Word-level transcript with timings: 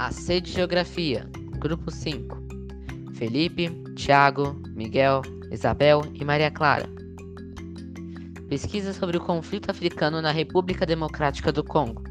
A 0.00 0.10
C 0.10 0.40
de 0.40 0.50
Geografia, 0.50 1.28
Grupo 1.58 1.90
5. 1.90 2.34
Felipe, 3.12 3.68
Tiago, 3.96 4.58
Miguel, 4.74 5.20
Isabel 5.52 6.00
e 6.14 6.24
Maria 6.24 6.50
Clara. 6.50 6.88
Pesquisa 8.48 8.94
sobre 8.94 9.18
o 9.18 9.20
conflito 9.20 9.70
africano 9.70 10.22
na 10.22 10.30
República 10.30 10.86
Democrática 10.86 11.52
do 11.52 11.62
Congo. 11.62 12.02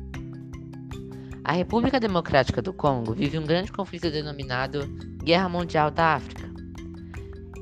A 1.44 1.54
República 1.54 2.00
Democrática 2.00 2.62
do 2.62 2.72
Congo 2.72 3.16
vive 3.16 3.40
um 3.40 3.46
grande 3.48 3.72
conflito 3.72 4.12
denominado 4.12 4.86
Guerra 5.24 5.50
Mundial 5.50 5.90
da 5.90 6.14
África. 6.14 6.48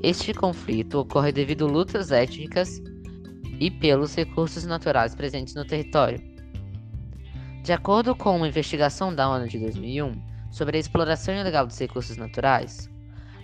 Este 0.02 0.34
conflito 0.34 0.98
ocorre 0.98 1.32
devido 1.32 1.66
a 1.66 1.70
lutas 1.70 2.12
étnicas 2.12 2.82
e 3.58 3.70
pelos 3.70 4.14
recursos 4.14 4.66
naturais 4.66 5.14
presentes 5.14 5.54
no 5.54 5.64
território. 5.64 6.27
De 7.68 7.74
acordo 7.74 8.16
com 8.16 8.34
uma 8.34 8.48
investigação 8.48 9.14
da 9.14 9.28
ONU 9.28 9.46
de 9.46 9.58
2001 9.58 10.18
sobre 10.50 10.78
a 10.78 10.80
exploração 10.80 11.34
ilegal 11.34 11.66
dos 11.66 11.78
recursos 11.78 12.16
naturais, 12.16 12.88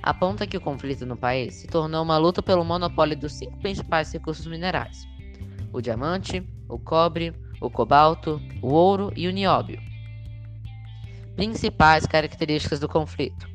aponta 0.03 0.47
que 0.47 0.57
o 0.57 0.63
conflito 0.63 1.05
no 1.05 1.15
país 1.15 1.57
se 1.57 1.67
tornou 1.67 2.03
uma 2.03 2.17
luta 2.17 2.43
pelo 2.43 2.65
monopólio 2.65 3.19
dos 3.19 3.35
cinco 3.35 3.59
principais 3.59 4.11
recursos 4.11 4.47
minerais: 4.47 5.07
o 5.71 5.79
diamante, 5.79 6.43
o 6.71 6.79
cobre, 6.79 7.35
o 7.61 7.69
cobalto, 7.69 8.41
o 8.63 8.69
ouro 8.69 9.13
e 9.15 9.29
o 9.29 9.31
nióbio. 9.31 9.79
Principais 11.37 12.07
características 12.07 12.81
do 12.81 12.89
conflito: 12.89 13.47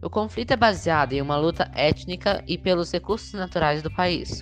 o 0.00 0.08
conflito 0.08 0.52
é 0.52 0.56
baseado 0.56 1.14
em 1.14 1.20
uma 1.20 1.36
luta 1.36 1.68
étnica 1.74 2.44
e 2.46 2.56
pelos 2.56 2.92
recursos 2.92 3.32
naturais 3.32 3.82
do 3.82 3.90
país 3.90 4.40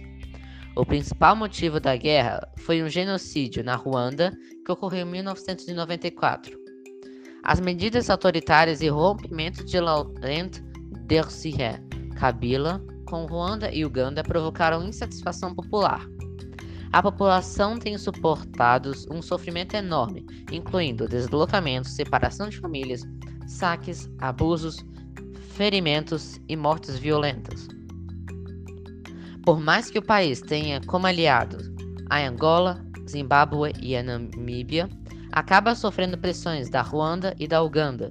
o 0.77 0.85
principal 0.85 1.37
motivo 1.37 1.79
da 1.79 1.97
guerra 1.97 2.49
foi 2.59 2.83
um 2.83 2.89
genocídio 2.89 3.63
na 3.63 3.77
Ruanda 3.77 4.37
que 4.65 4.73
ocorreu 4.73 5.07
em 5.07 5.11
1994. 5.11 6.59
As 7.43 7.61
medidas 7.61 8.11
autoritárias 8.11 8.81
e 8.81 8.89
rompimento 8.89 9.65
de 9.65 9.79
Laurent 9.79 10.59
Desire 11.07 11.81
Kabila 12.17 12.85
com 13.05 13.27
Ruanda 13.27 13.71
e 13.73 13.85
Uganda 13.85 14.23
provocaram 14.23 14.85
insatisfação 14.85 15.55
popular. 15.55 16.07
A 16.93 17.03
população 17.03 17.79
tem 17.79 17.99
suportado 17.99 18.93
um 19.11 19.21
sofrimento 19.21 19.75
enorme, 19.75 20.25
incluindo 20.51 21.09
deslocamentos, 21.09 21.93
separação 21.93 22.49
de 22.49 22.59
famílias, 22.59 23.03
saques, 23.47 24.09
abusos, 24.19 24.85
ferimentos 25.55 26.41
e 26.49 26.57
mortes 26.57 26.99
violentas. 26.99 27.69
Por 29.45 29.61
mais 29.61 29.91
que 29.91 29.99
o 29.99 30.03
país 30.03 30.41
tenha 30.41 30.81
como 30.87 31.07
aliados 31.07 31.71
a 32.09 32.19
Angola, 32.19 32.83
Zimbábue 33.07 33.73
e 33.79 33.95
a 33.95 34.03
Namíbia, 34.03 34.89
acaba 35.33 35.75
sofrendo 35.75 36.17
pressões 36.17 36.71
da 36.71 36.81
Ruanda 36.81 37.35
e 37.39 37.47
da 37.47 37.63
Uganda. 37.63 38.11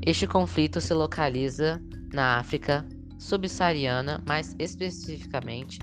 Este 0.00 0.26
conflito 0.26 0.80
se 0.80 0.94
localiza 0.94 1.82
na 2.14 2.38
África 2.38 2.86
subsaariana, 3.18 4.22
mais 4.26 4.56
especificamente 4.58 5.78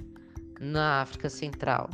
na 0.59 1.01
África 1.01 1.29
Central. 1.29 1.91